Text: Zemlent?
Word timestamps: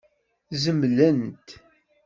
Zemlent? 0.63 1.47